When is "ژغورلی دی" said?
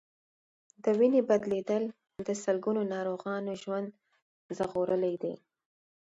4.57-5.33